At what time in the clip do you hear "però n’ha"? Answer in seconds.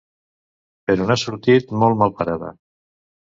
0.91-1.17